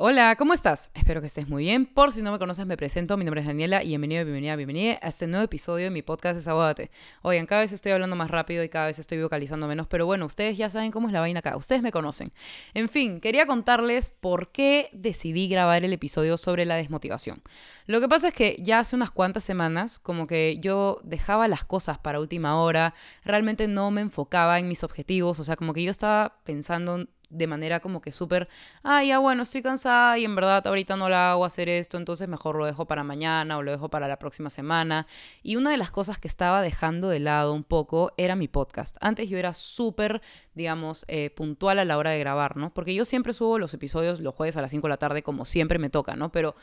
[0.00, 0.92] Hola, ¿cómo estás?
[0.94, 1.84] Espero que estés muy bien.
[1.84, 3.16] Por si no me conoces, me presento.
[3.16, 6.36] Mi nombre es Daniela y bienvenido, bienvenida, bienvenida a este nuevo episodio de mi podcast
[6.36, 6.92] Desahógate.
[7.22, 10.24] Oigan, cada vez estoy hablando más rápido y cada vez estoy vocalizando menos, pero bueno,
[10.26, 11.56] ustedes ya saben cómo es la vaina acá.
[11.56, 12.32] Ustedes me conocen.
[12.74, 17.42] En fin, quería contarles por qué decidí grabar el episodio sobre la desmotivación.
[17.86, 21.64] Lo que pasa es que ya hace unas cuantas semanas, como que yo dejaba las
[21.64, 22.94] cosas para última hora,
[23.24, 27.46] realmente no me enfocaba en mis objetivos, o sea, como que yo estaba pensando de
[27.46, 28.48] manera como que súper,
[28.82, 32.28] ah, ya bueno, estoy cansada y en verdad ahorita no la hago hacer esto, entonces
[32.28, 35.06] mejor lo dejo para mañana o lo dejo para la próxima semana.
[35.42, 38.96] Y una de las cosas que estaba dejando de lado un poco era mi podcast.
[39.00, 40.22] Antes yo era súper,
[40.54, 42.72] digamos, eh, puntual a la hora de grabar, ¿no?
[42.72, 45.44] Porque yo siempre subo los episodios los jueves a las 5 de la tarde como
[45.44, 46.32] siempre me toca, ¿no?
[46.32, 46.54] Pero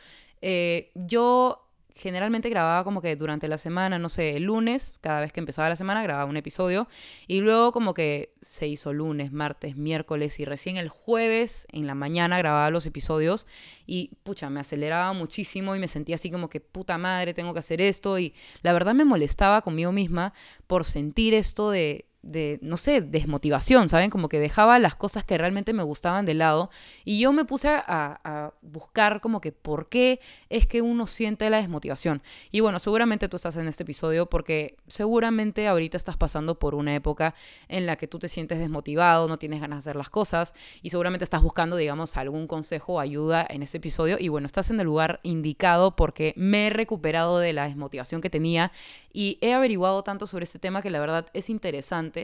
[0.41, 1.64] eh, yo
[1.95, 5.69] generalmente grababa como que durante la semana, no sé, el lunes, cada vez que empezaba
[5.69, 6.89] la semana grababa un episodio
[7.25, 11.95] y luego como que se hizo lunes, martes, miércoles y recién el jueves en la
[11.95, 13.47] mañana grababa los episodios
[13.85, 17.59] y pucha, me aceleraba muchísimo y me sentía así como que puta madre, tengo que
[17.59, 20.33] hacer esto y la verdad me molestaba conmigo misma
[20.67, 24.09] por sentir esto de de, no sé, desmotivación, ¿saben?
[24.09, 26.71] Como que dejaba las cosas que realmente me gustaban de lado
[27.05, 31.47] y yo me puse a, a, buscar como que por qué es que uno siente
[31.51, 32.23] la desmotivación.
[32.51, 36.95] Y bueno, seguramente tú estás en este episodio porque seguramente ahorita estás pasando por una
[36.95, 37.35] época
[37.67, 40.89] en la que tú te sientes desmotivado, no tienes ganas de hacer las cosas y
[40.89, 44.79] seguramente estás buscando, digamos, algún consejo o ayuda en este episodio y bueno, estás en
[44.79, 48.71] el lugar indicado porque me he recuperado de la desmotivación que tenía
[49.13, 52.14] y he averiguado tanto sobre este tema que la verdad es interesante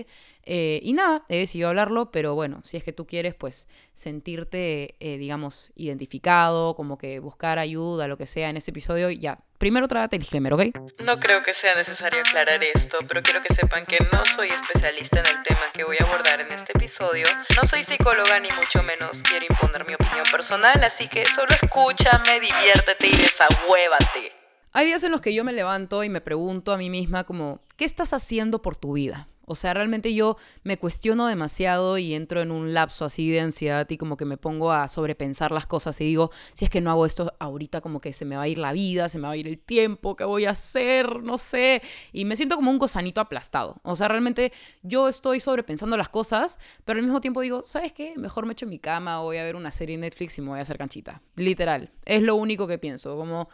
[0.44, 4.95] eh, y nada, he decidido hablarlo, pero bueno, si es que tú quieres, pues sentirte,
[5.00, 9.38] eh, digamos, identificado, como que buscar ayuda, lo que sea en ese episodio, ya.
[9.58, 10.62] Primero trátate el disclaimer, ¿ok?
[11.00, 15.19] No creo que sea necesario aclarar esto, pero quiero que sepan que no soy especialista
[15.19, 17.28] en el tema que voy a abordar en este episodio.
[17.62, 22.39] No soy psicóloga ni mucho menos quiero imponer mi opinión personal, así que solo escúchame,
[22.39, 24.41] diviértete y desahuévate.
[24.73, 27.59] Hay días en los que yo me levanto y me pregunto a mí misma como,
[27.75, 29.28] ¿qué estás haciendo por tu vida?
[29.45, 33.85] O sea, realmente yo me cuestiono demasiado y entro en un lapso así de ansiedad
[33.90, 36.90] y como que me pongo a sobrepensar las cosas y digo, si es que no
[36.90, 39.34] hago esto ahorita como que se me va a ir la vida, se me va
[39.34, 41.22] a ir el tiempo, ¿qué voy a hacer?
[41.22, 41.81] No sé.
[42.13, 43.81] Y me siento como un gozanito aplastado.
[43.84, 44.53] O sea, realmente
[44.84, 48.13] yo estoy sobrepensando las cosas, pero al mismo tiempo digo, ¿sabes qué?
[48.16, 50.47] Mejor me echo en mi cama, voy a ver una serie en Netflix y me
[50.47, 51.22] voy a hacer canchita.
[51.35, 51.91] Literal.
[52.06, 53.18] Es lo único que pienso.
[53.18, 53.50] Como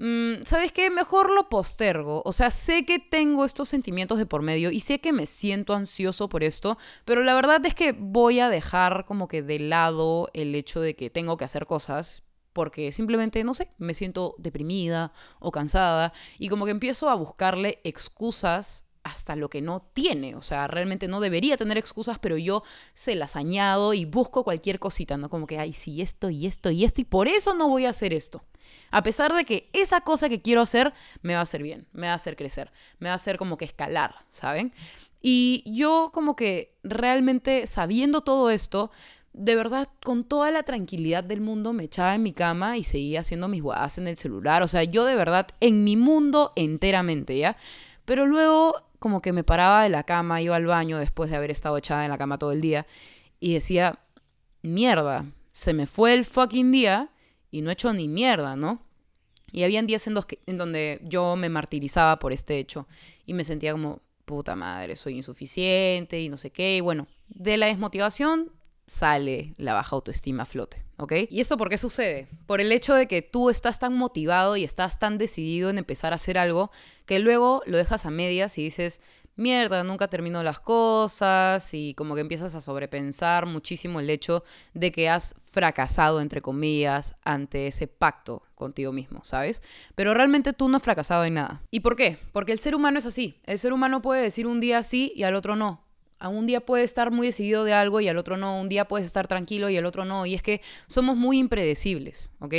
[0.00, 0.88] Mm, ¿sabes qué?
[0.88, 2.22] Mejor lo postergo.
[2.24, 5.74] O sea, sé que tengo estos sentimientos de por medio y sé que me siento
[5.74, 10.30] ansioso por esto, pero la verdad es que voy a dejar como que de lado
[10.32, 12.22] el hecho de que tengo que hacer cosas
[12.54, 17.80] porque simplemente, no sé, me siento deprimida o cansada y como que empiezo a buscarle
[17.84, 20.34] excusas hasta lo que no tiene.
[20.34, 22.62] O sea, realmente no debería tener excusas, pero yo
[22.94, 25.28] se las añado y busco cualquier cosita, ¿no?
[25.28, 27.90] Como que, ay, sí, esto y esto y esto, y por eso no voy a
[27.90, 28.42] hacer esto.
[28.90, 30.92] A pesar de que esa cosa que quiero hacer
[31.22, 33.56] me va a hacer bien, me va a hacer crecer, me va a hacer como
[33.56, 34.72] que escalar, ¿saben?
[35.22, 38.90] Y yo como que realmente sabiendo todo esto,
[39.32, 43.20] de verdad, con toda la tranquilidad del mundo, me echaba en mi cama y seguía
[43.20, 44.62] haciendo mis guadas en el celular.
[44.62, 47.56] O sea, yo de verdad, en mi mundo enteramente, ¿ya?
[48.04, 51.50] Pero luego, como que me paraba de la cama, iba al baño después de haber
[51.50, 52.86] estado echada en la cama todo el día
[53.38, 54.00] y decía,
[54.62, 57.10] mierda, se me fue el fucking día
[57.50, 58.82] y no he hecho ni mierda, ¿no?
[59.52, 60.16] Y habían días en,
[60.46, 62.86] en donde yo me martirizaba por este hecho
[63.26, 66.76] y me sentía como, puta madre, soy insuficiente y no sé qué.
[66.76, 68.52] Y bueno, de la desmotivación
[68.86, 71.12] sale la baja autoestima flote, ¿ok?
[71.30, 72.26] ¿Y esto por qué sucede?
[72.46, 76.12] Por el hecho de que tú estás tan motivado y estás tan decidido en empezar
[76.12, 76.72] a hacer algo
[77.06, 79.00] que luego lo dejas a medias y dices,
[79.40, 84.92] mierda, nunca termino las cosas y como que empiezas a sobrepensar muchísimo el hecho de
[84.92, 89.62] que has fracasado, entre comillas, ante ese pacto contigo mismo, ¿sabes?
[89.94, 91.62] Pero realmente tú no has fracasado en nada.
[91.70, 92.18] ¿Y por qué?
[92.32, 93.40] Porque el ser humano es así.
[93.44, 95.84] El ser humano puede decir un día sí y al otro no.
[96.18, 98.60] A un día puede estar muy decidido de algo y al otro no.
[98.60, 100.26] Un día puedes estar tranquilo y al otro no.
[100.26, 102.54] Y es que somos muy impredecibles, ¿ok?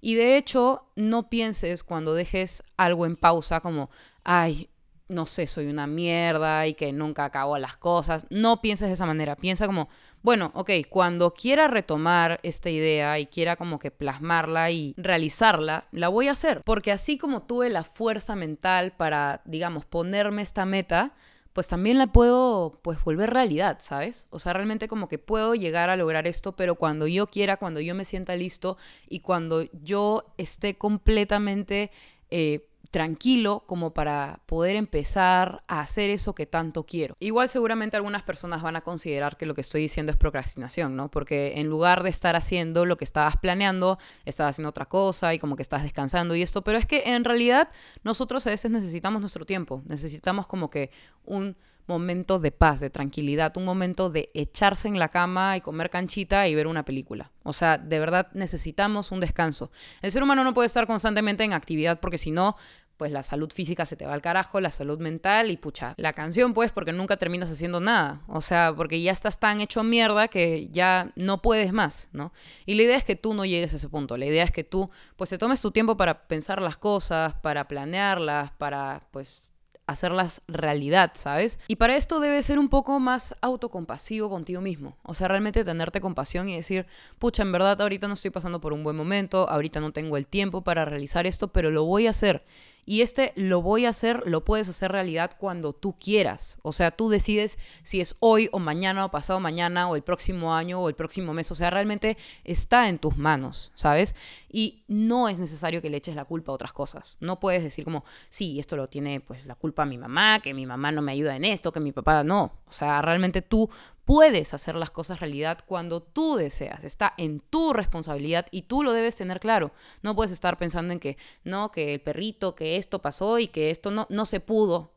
[0.00, 3.90] Y de hecho, no pienses cuando dejes algo en pausa como,
[4.22, 4.70] ay,
[5.10, 8.26] no sé, soy una mierda y que nunca acabo las cosas.
[8.30, 9.36] No pienses de esa manera.
[9.36, 9.88] Piensa como,
[10.22, 16.08] bueno, ok, cuando quiera retomar esta idea y quiera como que plasmarla y realizarla, la
[16.08, 16.62] voy a hacer.
[16.64, 21.12] Porque así como tuve la fuerza mental para, digamos, ponerme esta meta,
[21.52, 24.28] pues también la puedo pues volver realidad, ¿sabes?
[24.30, 27.80] O sea, realmente como que puedo llegar a lograr esto, pero cuando yo quiera, cuando
[27.80, 28.78] yo me sienta listo
[29.08, 31.90] y cuando yo esté completamente...
[32.30, 37.16] Eh, tranquilo como para poder empezar a hacer eso que tanto quiero.
[37.20, 41.10] Igual seguramente algunas personas van a considerar que lo que estoy diciendo es procrastinación, ¿no?
[41.10, 45.38] Porque en lugar de estar haciendo lo que estabas planeando, estabas haciendo otra cosa y
[45.38, 47.68] como que estás descansando y esto, pero es que en realidad
[48.02, 50.90] nosotros a veces necesitamos nuestro tiempo, necesitamos como que
[51.24, 51.56] un
[51.90, 56.46] momento de paz, de tranquilidad, un momento de echarse en la cama y comer canchita
[56.46, 57.32] y ver una película.
[57.42, 59.70] O sea, de verdad necesitamos un descanso.
[60.00, 62.56] El ser humano no puede estar constantemente en actividad porque si no,
[62.96, 66.12] pues la salud física se te va al carajo, la salud mental y pucha, la
[66.12, 70.28] canción pues porque nunca terminas haciendo nada, o sea, porque ya estás tan hecho mierda
[70.28, 72.30] que ya no puedes más, ¿no?
[72.66, 74.64] Y la idea es que tú no llegues a ese punto, la idea es que
[74.64, 79.49] tú pues te tomes tu tiempo para pensar las cosas, para planearlas, para pues
[79.90, 81.58] hacerlas realidad, ¿sabes?
[81.68, 84.96] Y para esto debes ser un poco más autocompasivo contigo mismo.
[85.02, 86.86] O sea, realmente tenerte compasión y decir,
[87.18, 90.26] pucha, en verdad ahorita no estoy pasando por un buen momento, ahorita no tengo el
[90.26, 92.44] tiempo para realizar esto, pero lo voy a hacer.
[92.86, 96.58] Y este lo voy a hacer, lo puedes hacer realidad cuando tú quieras.
[96.62, 100.54] O sea, tú decides si es hoy o mañana o pasado mañana o el próximo
[100.54, 101.50] año o el próximo mes.
[101.50, 104.14] O sea, realmente está en tus manos, ¿sabes?
[104.50, 107.16] Y no es necesario que le eches la culpa a otras cosas.
[107.20, 110.54] No puedes decir como, sí, esto lo tiene pues la culpa a mi mamá, que
[110.54, 112.52] mi mamá no me ayuda en esto, que mi papá no.
[112.66, 113.70] O sea, realmente tú
[114.04, 116.84] puedes hacer las cosas realidad cuando tú deseas.
[116.84, 119.72] Está en tu responsabilidad y tú lo debes tener claro.
[120.02, 123.70] No puedes estar pensando en que no, que el perrito, que esto pasó y que
[123.70, 124.94] esto no, no se pudo.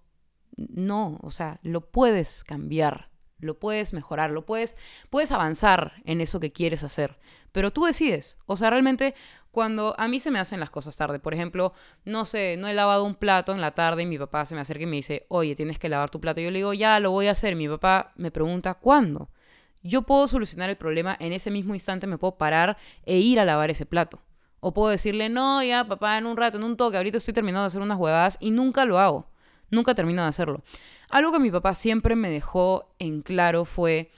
[0.56, 4.75] No, o sea, lo puedes cambiar, lo puedes mejorar, lo puedes,
[5.09, 7.18] puedes avanzar en eso que quieres hacer.
[7.51, 8.38] Pero tú decides.
[8.45, 9.13] O sea, realmente
[9.51, 11.74] cuando a mí se me hacen las cosas tarde, por ejemplo,
[12.06, 14.62] no sé, no he lavado un plato en la tarde y mi papá se me
[14.62, 16.41] acerca y me dice, oye, tienes que lavar tu plato.
[16.41, 17.56] Yo le digo, ya, lo voy a hacer.
[17.56, 19.30] Mi papá me pregunta, ¿cuándo?
[19.83, 23.45] Yo puedo solucionar el problema en ese mismo instante, me puedo parar e ir a
[23.45, 24.21] lavar ese plato.
[24.62, 27.63] O puedo decirle, no, ya, papá, en un rato, en un toque, ahorita estoy terminando
[27.63, 29.27] de hacer unas huevadas y nunca lo hago.
[29.74, 30.62] Nunca termino de hacerlo.
[31.10, 34.12] Algo que mi papá siempre me dejó en claro fue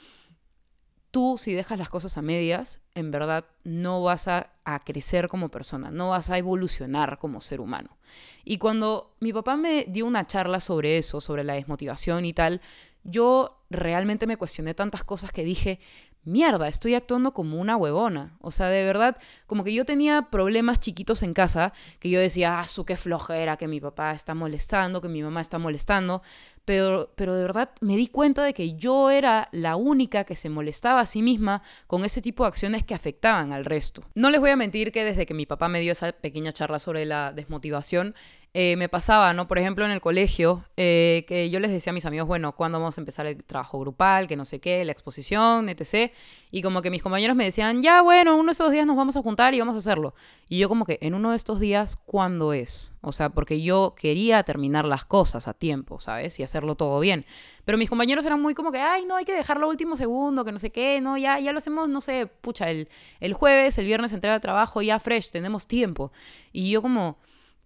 [1.12, 4.52] tú si dejas las cosas a medias, en verdad no vas a,
[4.84, 7.96] crecer como persona, no vas a evolucionar como ser humano.
[8.44, 12.60] Y cuando mi papá me dio una charla sobre eso, sobre la desmotivación y tal,
[13.06, 15.80] yo realmente me cuestioné tantas cosas que dije,
[16.26, 18.36] mierda, estoy actuando como una huevona.
[18.42, 19.18] O sea, de verdad,
[19.48, 23.58] como que yo tenía problemas chiquitos en casa, que yo decía, ah, su qué flojera,
[23.58, 26.22] que mi papá está molestando, que mi mamá está molestando.
[26.66, 30.50] Pero, pero de verdad me di cuenta de que yo era la única que se
[30.50, 34.04] molestaba a sí misma con ese tipo de acciones que afectaban al resto.
[34.16, 36.80] No les voy a mentir que desde que mi papá me dio esa pequeña charla
[36.80, 38.16] sobre la desmotivación,
[38.58, 39.50] eh, me pasaba, ¿no?
[39.50, 42.80] Por ejemplo, en el colegio, eh, que yo les decía a mis amigos, bueno, ¿cuándo
[42.80, 44.30] vamos a empezar el trabajo grupal?
[44.30, 46.14] Que no sé qué, la exposición, etc.
[46.52, 49.18] Y como que mis compañeros me decían, ya, bueno, uno de estos días nos vamos
[49.18, 50.14] a juntar y vamos a hacerlo.
[50.48, 52.94] Y yo como que, en uno de estos días, ¿cuándo es?
[53.02, 56.40] O sea, porque yo quería terminar las cosas a tiempo, ¿sabes?
[56.40, 57.26] Y hacerlo todo bien.
[57.66, 60.52] Pero mis compañeros eran muy como que, ay, no, hay que dejarlo último segundo, que
[60.52, 62.90] no sé qué, no, ya, ya lo hacemos, no sé, pucha, el,
[63.20, 66.12] el jueves, el viernes entrega el trabajo, ya fresh, tenemos tiempo.
[66.52, 67.18] Y yo como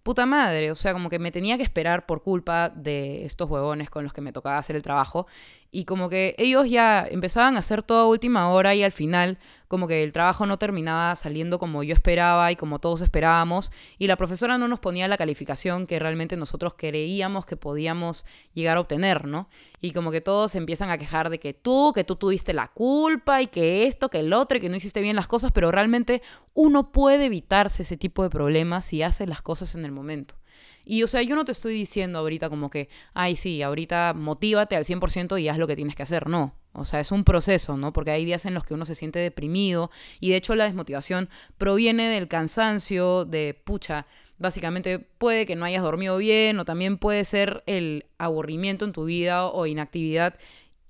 [0.02, 3.90] puta madre, o sea, como que me tenía que esperar por culpa de estos huevones
[3.90, 5.26] con los que me tocaba hacer el trabajo
[5.70, 9.38] y como que ellos ya empezaban a hacer toda última hora y al final
[9.68, 14.08] como que el trabajo no terminaba saliendo como yo esperaba y como todos esperábamos y
[14.08, 18.80] la profesora no nos ponía la calificación que realmente nosotros creíamos que podíamos llegar a
[18.80, 19.48] obtener, ¿no?
[19.80, 23.40] Y como que todos empiezan a quejar de que tú, que tú tuviste la culpa
[23.40, 26.20] y que esto, que el otro y que no hiciste bien las cosas, pero realmente
[26.54, 30.39] uno puede evitarse ese tipo de problemas si hace las cosas en el momento.
[30.84, 34.76] Y o sea, yo no te estoy diciendo ahorita como que, ay, sí, ahorita motívate
[34.76, 36.28] al 100% y haz lo que tienes que hacer.
[36.28, 36.54] No.
[36.72, 37.92] O sea, es un proceso, ¿no?
[37.92, 39.90] Porque hay días en los que uno se siente deprimido
[40.20, 41.28] y de hecho la desmotivación
[41.58, 44.06] proviene del cansancio, de pucha.
[44.38, 49.04] Básicamente puede que no hayas dormido bien o también puede ser el aburrimiento en tu
[49.04, 50.38] vida o inactividad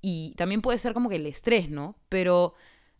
[0.02, 1.96] y también puede ser como que el estrés, ¿no?
[2.08, 2.54] Pero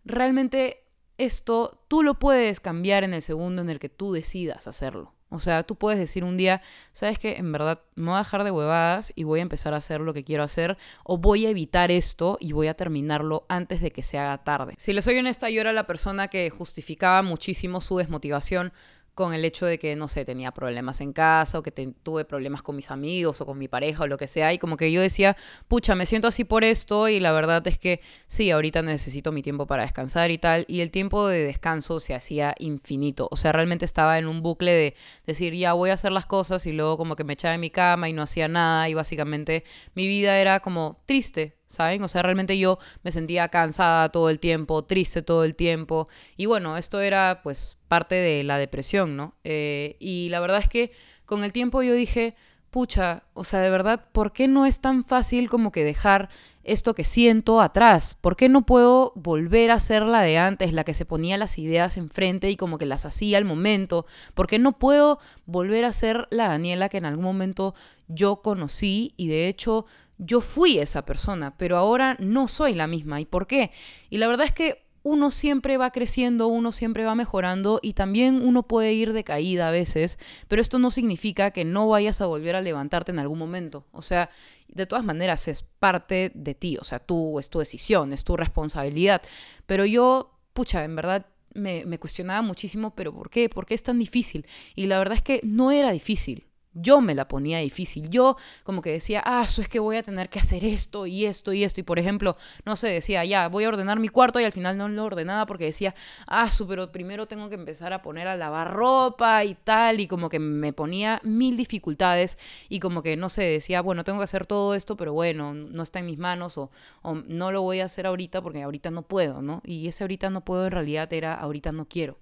[0.04, 0.84] realmente
[1.18, 5.14] esto tú lo puedes cambiar en el segundo en el que tú decidas hacerlo.
[5.30, 6.60] O sea, tú puedes decir un día,
[6.92, 7.36] ¿sabes qué?
[7.36, 10.12] En verdad me voy a dejar de huevadas y voy a empezar a hacer lo
[10.12, 14.02] que quiero hacer o voy a evitar esto y voy a terminarlo antes de que
[14.02, 14.74] se haga tarde.
[14.76, 18.72] Si les soy honesta, yo era la persona que justificaba muchísimo su desmotivación
[19.14, 22.62] con el hecho de que, no sé, tenía problemas en casa o que tuve problemas
[22.62, 24.52] con mis amigos o con mi pareja o lo que sea.
[24.52, 25.36] Y como que yo decía,
[25.68, 29.42] pucha, me siento así por esto y la verdad es que sí, ahorita necesito mi
[29.42, 30.64] tiempo para descansar y tal.
[30.68, 33.28] Y el tiempo de descanso se hacía infinito.
[33.30, 34.94] O sea, realmente estaba en un bucle de
[35.26, 37.70] decir, ya voy a hacer las cosas y luego como que me echaba en mi
[37.70, 39.64] cama y no hacía nada y básicamente
[39.94, 42.02] mi vida era como triste, ¿saben?
[42.02, 46.08] O sea, realmente yo me sentía cansada todo el tiempo, triste todo el tiempo.
[46.36, 49.34] Y bueno, esto era pues parte de la depresión, ¿no?
[49.42, 50.92] Eh, y la verdad es que
[51.26, 52.36] con el tiempo yo dije,
[52.70, 56.28] pucha, o sea, de verdad, ¿por qué no es tan fácil como que dejar
[56.62, 58.16] esto que siento atrás?
[58.20, 61.58] ¿Por qué no puedo volver a ser la de antes, la que se ponía las
[61.58, 64.06] ideas enfrente y como que las hacía al momento?
[64.34, 67.74] ¿Por qué no puedo volver a ser la Daniela que en algún momento
[68.06, 69.84] yo conocí y de hecho
[70.16, 73.20] yo fui esa persona, pero ahora no soy la misma?
[73.20, 73.72] ¿Y por qué?
[74.10, 78.42] Y la verdad es que uno siempre va creciendo, uno siempre va mejorando y también
[78.46, 82.26] uno puede ir de caída a veces, pero esto no significa que no vayas a
[82.26, 83.86] volver a levantarte en algún momento.
[83.92, 84.30] O sea,
[84.68, 88.36] de todas maneras es parte de ti, o sea, tú es tu decisión, es tu
[88.36, 89.22] responsabilidad.
[89.66, 93.48] Pero yo, pucha, en verdad me, me cuestionaba muchísimo, pero ¿por qué?
[93.48, 94.46] ¿Por qué es tan difícil?
[94.74, 96.49] Y la verdad es que no era difícil.
[96.72, 98.10] Yo me la ponía difícil.
[98.10, 101.26] Yo como que decía, ah, eso es que voy a tener que hacer esto y
[101.26, 101.80] esto y esto.
[101.80, 104.78] Y por ejemplo, no sé, decía, ya, voy a ordenar mi cuarto y al final
[104.78, 105.94] no lo ordenaba porque decía,
[106.28, 109.98] ah, pero primero tengo que empezar a poner a lavar ropa y tal.
[109.98, 114.18] Y como que me ponía mil dificultades y como que, no sé, decía, bueno, tengo
[114.18, 116.70] que hacer todo esto, pero bueno, no está en mis manos o,
[117.02, 119.60] o no lo voy a hacer ahorita porque ahorita no puedo, ¿no?
[119.64, 122.18] Y ese ahorita no puedo en realidad era ahorita no quiero.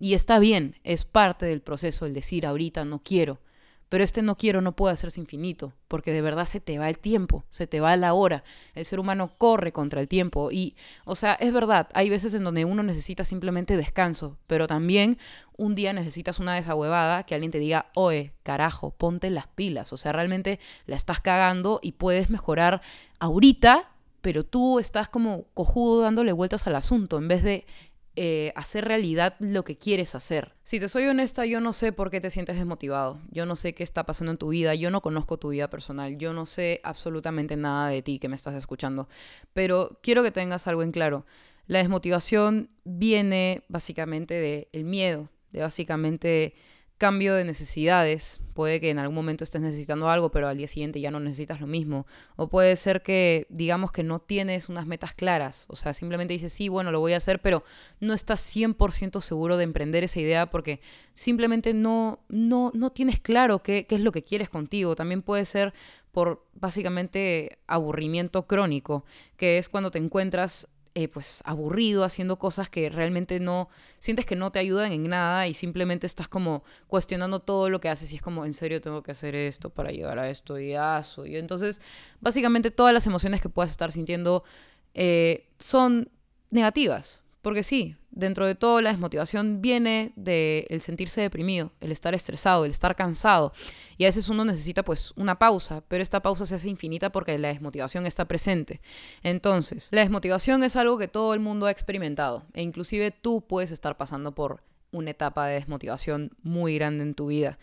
[0.00, 3.38] Y está bien, es parte del proceso el decir ahorita no quiero
[3.94, 6.98] pero este no quiero no puede hacerse infinito, porque de verdad se te va el
[6.98, 8.42] tiempo, se te va la hora.
[8.74, 10.74] El ser humano corre contra el tiempo y,
[11.04, 15.16] o sea, es verdad, hay veces en donde uno necesita simplemente descanso, pero también
[15.56, 19.92] un día necesitas una desahuevada que alguien te diga, oye, carajo, ponte las pilas.
[19.92, 22.82] O sea, realmente la estás cagando y puedes mejorar
[23.20, 27.64] ahorita, pero tú estás como cojudo dándole vueltas al asunto en vez de
[28.16, 30.54] eh, hacer realidad lo que quieres hacer.
[30.62, 33.20] Si te soy honesta, yo no sé por qué te sientes desmotivado.
[33.30, 34.74] Yo no sé qué está pasando en tu vida.
[34.74, 36.16] Yo no conozco tu vida personal.
[36.16, 39.08] Yo no sé absolutamente nada de ti que me estás escuchando.
[39.52, 41.26] Pero quiero que tengas algo en claro.
[41.66, 46.54] La desmotivación viene básicamente del el miedo, de básicamente
[47.04, 48.40] cambio de necesidades.
[48.54, 51.60] Puede que en algún momento estés necesitando algo, pero al día siguiente ya no necesitas
[51.60, 52.06] lo mismo.
[52.36, 55.66] O puede ser que digamos que no tienes unas metas claras.
[55.68, 57.62] O sea, simplemente dices, sí, bueno, lo voy a hacer, pero
[58.00, 60.80] no estás 100% seguro de emprender esa idea porque
[61.12, 64.96] simplemente no, no, no tienes claro qué, qué es lo que quieres contigo.
[64.96, 65.74] También puede ser
[66.10, 69.04] por básicamente aburrimiento crónico,
[69.36, 74.36] que es cuando te encuentras eh, pues aburrido haciendo cosas que realmente no sientes que
[74.36, 78.16] no te ayudan en nada y simplemente estás como cuestionando todo lo que haces y
[78.16, 81.36] es como en serio tengo que hacer esto para llegar a esto y eso y
[81.36, 81.80] entonces
[82.20, 84.44] básicamente todas las emociones que puedas estar sintiendo
[84.94, 86.10] eh, son
[86.52, 92.12] negativas porque sí, dentro de todo la desmotivación viene del el sentirse deprimido, el estar
[92.14, 93.52] estresado, el estar cansado.
[93.96, 97.38] Y a veces uno necesita pues una pausa, pero esta pausa se hace infinita porque
[97.38, 98.80] la desmotivación está presente.
[99.22, 103.70] Entonces, la desmotivación es algo que todo el mundo ha experimentado e inclusive tú puedes
[103.70, 107.58] estar pasando por una etapa de desmotivación muy grande en tu vida.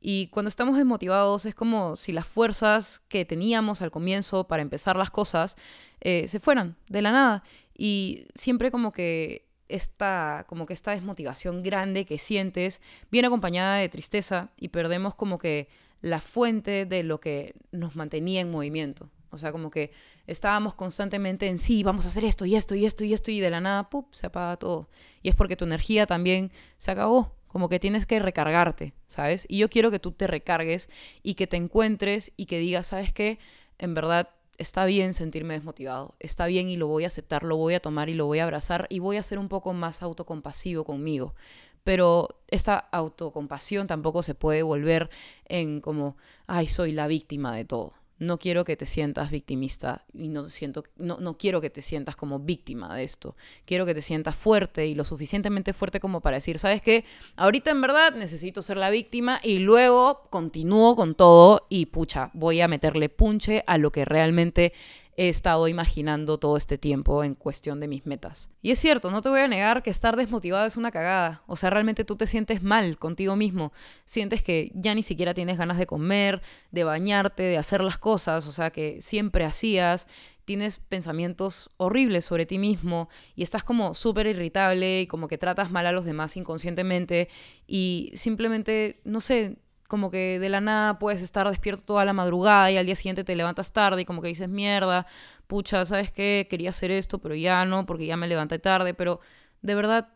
[0.00, 4.96] Y cuando estamos desmotivados es como si las fuerzas que teníamos al comienzo para empezar
[4.96, 5.56] las cosas
[6.00, 7.44] eh, se fueran de la nada.
[7.82, 13.88] Y siempre como que esta, como que esta desmotivación grande que sientes viene acompañada de
[13.88, 15.66] tristeza y perdemos como que
[16.02, 19.08] la fuente de lo que nos mantenía en movimiento.
[19.30, 19.92] O sea, como que
[20.26, 23.40] estábamos constantemente en sí, vamos a hacer esto y esto y esto y esto y
[23.40, 24.90] de la nada, ¡pup!, se apaga todo.
[25.22, 29.46] Y es porque tu energía también se acabó, como que tienes que recargarte, ¿sabes?
[29.48, 30.90] Y yo quiero que tú te recargues
[31.22, 33.38] y que te encuentres y que digas, ¿sabes qué?
[33.78, 34.28] En verdad
[34.60, 38.10] está bien sentirme desmotivado, está bien y lo voy a aceptar, lo voy a tomar
[38.10, 41.34] y lo voy a abrazar y voy a ser un poco más autocompasivo conmigo.
[41.82, 45.08] Pero esta autocompasión tampoco se puede volver
[45.46, 50.28] en como, ay, soy la víctima de todo no quiero que te sientas victimista y
[50.28, 53.34] no, siento, no, no, quiero que te sientas como víctima de esto.
[53.64, 57.06] Quiero que te sientas fuerte y lo suficientemente fuerte como para decir, ¿sabes qué?
[57.36, 62.60] Ahorita en verdad necesito ser la víctima y luego continúo con todo y pucha, voy
[62.60, 64.74] a meterle punche a lo que realmente
[65.20, 68.48] he estado imaginando todo este tiempo en cuestión de mis metas.
[68.62, 71.42] Y es cierto, no te voy a negar que estar desmotivado es una cagada.
[71.46, 73.70] O sea, realmente tú te sientes mal contigo mismo.
[74.06, 78.46] Sientes que ya ni siquiera tienes ganas de comer, de bañarte, de hacer las cosas,
[78.46, 80.06] o sea, que siempre hacías.
[80.46, 85.70] Tienes pensamientos horribles sobre ti mismo y estás como súper irritable y como que tratas
[85.70, 87.28] mal a los demás inconscientemente
[87.66, 89.58] y simplemente, no sé,
[89.90, 93.24] como que de la nada puedes estar despierto toda la madrugada y al día siguiente
[93.24, 95.04] te levantas tarde y como que dices, mierda,
[95.48, 96.46] pucha, ¿sabes qué?
[96.48, 99.18] Quería hacer esto, pero ya no, porque ya me levanté tarde, pero
[99.62, 100.14] de verdad,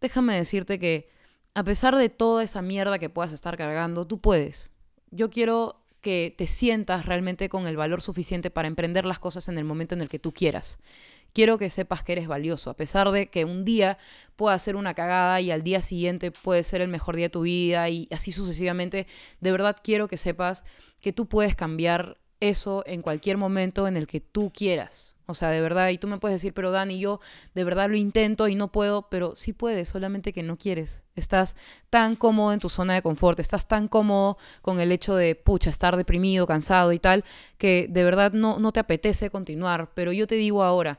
[0.00, 1.08] déjame decirte que
[1.54, 4.72] a pesar de toda esa mierda que puedas estar cargando, tú puedes.
[5.12, 9.58] Yo quiero que te sientas realmente con el valor suficiente para emprender las cosas en
[9.58, 10.78] el momento en el que tú quieras
[11.34, 13.98] Quiero que sepas que eres valioso, a pesar de que un día
[14.36, 17.40] pueda ser una cagada y al día siguiente puede ser el mejor día de tu
[17.40, 19.08] vida y así sucesivamente.
[19.40, 20.62] De verdad quiero que sepas
[21.00, 25.13] que tú puedes cambiar eso en cualquier momento en el que tú quieras.
[25.26, 27.20] O sea, de verdad, y tú me puedes decir, pero Dani, yo
[27.54, 31.04] de verdad lo intento y no puedo, pero sí puedes, solamente que no quieres.
[31.14, 31.56] Estás
[31.88, 35.70] tan cómodo en tu zona de confort, estás tan cómodo con el hecho de, pucha,
[35.70, 37.24] estar deprimido, cansado y tal,
[37.56, 39.92] que de verdad no, no te apetece continuar.
[39.94, 40.98] Pero yo te digo ahora,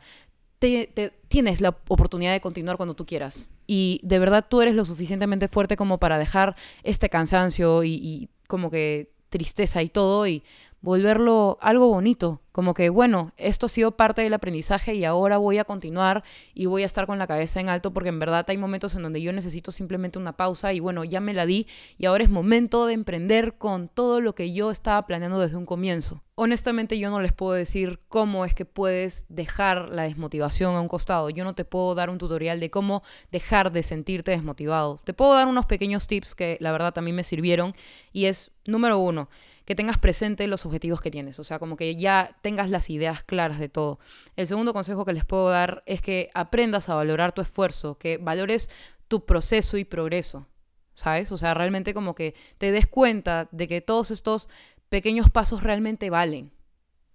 [0.59, 3.47] te, tienes la oportunidad de continuar cuando tú quieras.
[3.67, 8.29] Y de verdad tú eres lo suficientemente fuerte como para dejar este cansancio y, y
[8.47, 10.43] como que tristeza y todo y
[10.85, 15.57] volverlo algo bonito, como que bueno, esto ha sido parte del aprendizaje y ahora voy
[15.57, 16.23] a continuar
[16.53, 19.01] y voy a estar con la cabeza en alto porque en verdad hay momentos en
[19.01, 21.65] donde yo necesito simplemente una pausa y bueno, ya me la di
[21.97, 25.65] y ahora es momento de emprender con todo lo que yo estaba planeando desde un
[25.65, 26.21] comienzo.
[26.35, 30.87] Honestamente yo no les puedo decir cómo es que puedes dejar la desmotivación a un
[30.87, 31.31] costado.
[31.31, 33.01] Yo no te puedo dar un tutorial de cómo
[33.31, 35.01] dejar de sentirte desmotivado.
[35.03, 37.73] Te puedo dar unos pequeños tips que la verdad también me sirvieron
[38.13, 39.29] y es número uno
[39.65, 43.23] que tengas presente los objetivos que tienes, o sea, como que ya tengas las ideas
[43.23, 43.99] claras de todo.
[44.35, 48.17] El segundo consejo que les puedo dar es que aprendas a valorar tu esfuerzo, que
[48.17, 48.69] valores
[49.07, 50.47] tu proceso y progreso,
[50.93, 51.31] ¿sabes?
[51.31, 54.47] O sea, realmente como que te des cuenta de que todos estos
[54.89, 56.51] pequeños pasos realmente valen,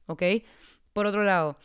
[0.06, 0.22] ¿ok?
[0.92, 1.56] Por otro lado,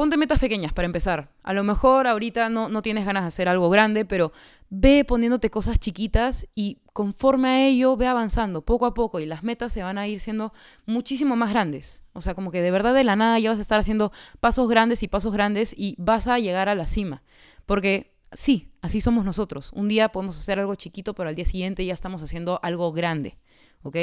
[0.00, 1.28] Ponte metas pequeñas para empezar.
[1.42, 4.32] A lo mejor ahorita no, no tienes ganas de hacer algo grande, pero
[4.70, 9.42] ve poniéndote cosas chiquitas y conforme a ello ve avanzando poco a poco y las
[9.42, 10.54] metas se van a ir siendo
[10.86, 12.02] muchísimo más grandes.
[12.14, 14.70] O sea, como que de verdad de la nada ya vas a estar haciendo pasos
[14.70, 17.22] grandes y pasos grandes y vas a llegar a la cima.
[17.66, 19.70] Porque sí, así somos nosotros.
[19.74, 23.36] Un día podemos hacer algo chiquito, pero al día siguiente ya estamos haciendo algo grande.
[23.82, 23.96] ¿Ok?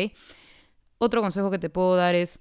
[0.99, 2.39] Otro consejo que te puedo dar es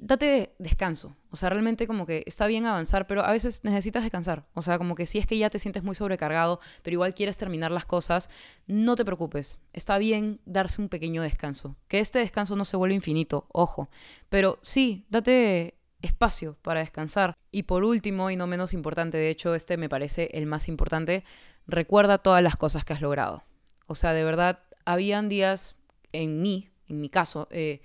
[0.00, 1.16] date descanso.
[1.30, 4.46] O sea, realmente como que está bien avanzar, pero a veces necesitas descansar.
[4.54, 7.36] O sea, como que si es que ya te sientes muy sobrecargado, pero igual quieres
[7.36, 8.30] terminar las cosas,
[8.66, 9.58] no te preocupes.
[9.72, 11.76] Está bien darse un pequeño descanso.
[11.86, 13.90] Que este descanso no se vuelva infinito, ojo.
[14.28, 17.36] Pero sí, date espacio para descansar.
[17.52, 21.24] Y por último, y no menos importante, de hecho, este me parece el más importante,
[21.66, 23.44] recuerda todas las cosas que has logrado.
[23.86, 25.76] O sea, de verdad, habían días
[26.12, 27.82] en mí, en mi caso, eh,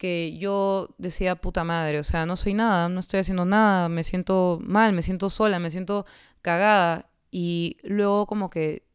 [0.00, 4.02] que yo decía, puta madre, o sea, no soy nada, no estoy haciendo nada, me
[4.02, 6.06] siento mal, me siento sola, me siento
[6.40, 7.10] cagada.
[7.30, 8.86] Y luego como que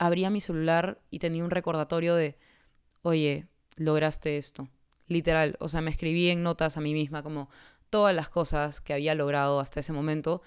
[0.00, 2.36] abría mi celular y tenía un recordatorio de,
[3.02, 4.68] oye, lograste esto.
[5.06, 7.48] Literal, o sea, me escribí en notas a mí misma como
[7.88, 10.42] todas las cosas que había logrado hasta ese momento.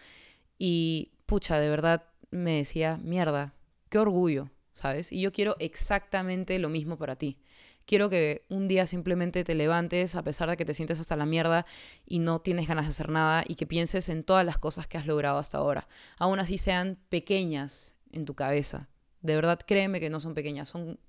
[0.57, 3.53] Y pucha, de verdad me decía, mierda,
[3.87, 5.13] qué orgullo, ¿sabes?
[5.13, 7.39] Y yo quiero exactamente lo mismo para ti.
[7.85, 11.25] Quiero que un día simplemente te levantes a pesar de que te sientes hasta la
[11.25, 11.65] mierda
[12.05, 14.97] y no tienes ganas de hacer nada y que pienses en todas las cosas que
[14.97, 15.87] has logrado hasta ahora.
[16.17, 18.87] Aún así sean pequeñas en tu cabeza.
[19.21, 20.99] De verdad, créeme que no son pequeñas, son,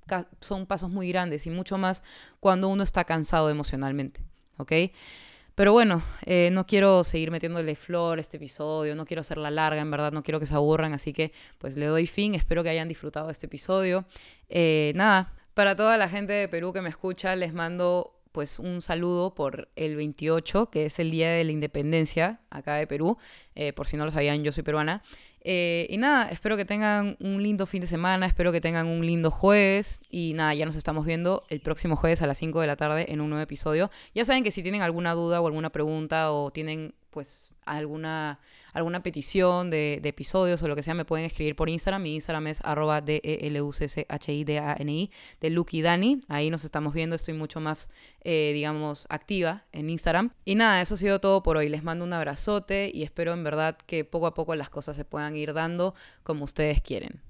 [0.41, 2.03] son pasos muy grandes y mucho más
[2.41, 4.23] cuando uno está cansado emocionalmente.
[4.57, 4.73] ¿Ok?
[5.55, 9.81] Pero bueno, eh, no quiero seguir metiéndole flor a este episodio, no quiero hacerla larga,
[9.81, 12.71] en verdad, no quiero que se aburran, así que pues le doy fin, espero que
[12.71, 14.05] hayan disfrutado de este episodio.
[14.49, 18.83] Eh, nada, para toda la gente de Perú que me escucha, les mando pues un
[18.83, 23.17] saludo por el 28, que es el Día de la Independencia acá de Perú.
[23.55, 25.05] Eh, por si no lo sabían, yo soy peruana.
[25.47, 29.07] Eh, y nada, espero que tengan un lindo fin de semana, espero que tengan un
[29.07, 30.01] lindo jueves.
[30.11, 33.13] Y nada, ya nos estamos viendo el próximo jueves a las 5 de la tarde
[33.13, 33.89] en un nuevo episodio.
[34.17, 38.41] Ya saben que si tienen alguna duda o alguna pregunta o tienen pues alguna,
[38.73, 42.03] alguna petición de, episodios o lo que sea, me pueden escribir por Instagram.
[42.03, 44.93] Mi Instagram es arroba d e l u c c h i d a n
[44.93, 46.21] i de Lucky Dani.
[46.29, 47.89] Ahí nos estamos viendo, estoy mucho más,
[48.25, 50.33] eh, digamos, activa en Instagram.
[50.45, 51.69] Y nada, eso ha sido todo por hoy.
[51.69, 55.05] Les mando un abrazote y espero en verdad que poco a poco las cosas se
[55.05, 57.23] puedan ir dando como ustedes quieren.